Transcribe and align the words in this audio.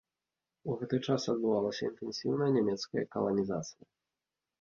У 0.69 0.77
гэты 0.77 0.99
час 1.07 1.25
адбывалася 1.33 1.83
інтэнсіўная 1.89 2.47
нямецкая 2.57 3.03
каланізацыя. 3.13 3.85